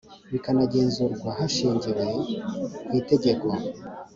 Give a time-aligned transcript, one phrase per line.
[0.31, 2.03] bikanagenzurwa hashingiwe
[2.85, 3.47] ku itegeko